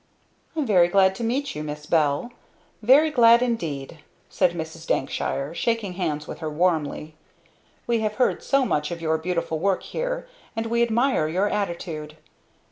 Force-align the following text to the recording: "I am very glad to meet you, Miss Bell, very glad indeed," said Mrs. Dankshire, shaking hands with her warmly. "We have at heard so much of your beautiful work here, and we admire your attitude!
"I 0.55 0.61
am 0.61 0.65
very 0.65 0.87
glad 0.87 1.13
to 1.13 1.23
meet 1.23 1.53
you, 1.53 1.63
Miss 1.63 1.85
Bell, 1.85 2.31
very 2.81 3.11
glad 3.11 3.43
indeed," 3.43 3.99
said 4.29 4.53
Mrs. 4.53 4.87
Dankshire, 4.87 5.53
shaking 5.53 5.93
hands 5.93 6.27
with 6.27 6.39
her 6.39 6.49
warmly. 6.49 7.13
"We 7.85 7.99
have 7.99 8.13
at 8.13 8.17
heard 8.17 8.41
so 8.43 8.65
much 8.65 8.89
of 8.89 8.99
your 8.99 9.19
beautiful 9.19 9.59
work 9.59 9.83
here, 9.83 10.27
and 10.55 10.65
we 10.65 10.81
admire 10.81 11.27
your 11.27 11.49
attitude! 11.49 12.17